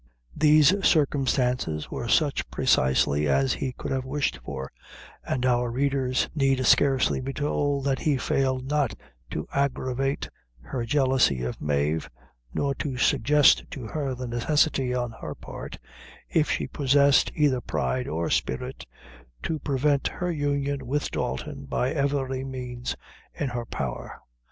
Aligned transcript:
These 0.35 0.83
circumstances 0.83 1.91
were 1.91 2.07
such 2.07 2.49
precisely 2.49 3.27
as 3.27 3.53
he 3.53 3.71
could 3.73 3.91
have 3.91 4.03
wished 4.03 4.39
for, 4.43 4.71
and 5.23 5.45
our 5.45 5.69
readers 5.69 6.27
need 6.33 6.65
scarcely 6.65 7.21
be 7.21 7.33
told 7.33 7.85
that 7.85 7.99
he 7.99 8.17
failed 8.17 8.67
not 8.67 8.95
to 9.29 9.47
aggravate 9.53 10.27
her 10.61 10.85
jealousy 10.87 11.43
of 11.43 11.61
Mave, 11.61 12.09
nor 12.51 12.73
to 12.81 12.97
suggest 12.97 13.69
to 13.69 13.85
her 13.85 14.15
the 14.15 14.25
necessity 14.27 14.91
on 14.91 15.11
her 15.21 15.35
part, 15.35 15.77
if 16.29 16.49
she 16.49 16.65
possessed 16.65 17.31
either 17.35 17.61
pride 17.61 18.07
or 18.07 18.31
spirit, 18.31 18.87
to 19.43 19.59
prevent 19.59 20.07
her 20.07 20.31
union 20.31 20.87
with 20.87 21.11
Dalton 21.11 21.65
by 21.65 21.91
every 21.91 22.43
means 22.43 22.95
in 23.35 23.49
her 23.49 23.67
power. 23.67 24.19